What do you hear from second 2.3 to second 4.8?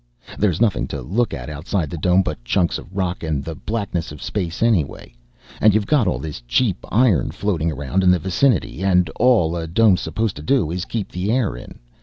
chunks of rock and the blackness of space